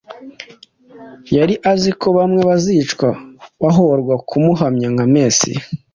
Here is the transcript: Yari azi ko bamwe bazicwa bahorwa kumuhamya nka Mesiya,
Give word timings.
Yari 1.35 1.55
azi 1.71 1.91
ko 1.99 2.07
bamwe 2.17 2.41
bazicwa 2.49 3.09
bahorwa 3.63 4.13
kumuhamya 4.27 4.87
nka 4.93 5.05
Mesiya, 5.13 5.61